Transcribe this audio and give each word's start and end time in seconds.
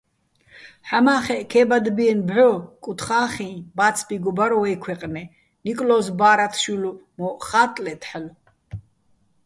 ჰ̦ამა́ხეჸ 0.87 1.43
ქე́ბადბიენო̆ 1.51 2.25
ბჵო 2.29 2.49
კუთხახიჼ 2.83 3.49
ბა́ცბიგო 3.77 4.31
ბარ 4.37 4.51
ვეჲ 4.61 4.75
ქვეჲყნე, 4.83 5.23
ნიკლო́ზ 5.63 6.07
ბა́რათშვილ 6.19 6.83
მო́ჸ 7.19 7.37
ხა́ტტლეთ 7.47 8.01
ჰ̦ალო̆. 8.09 8.35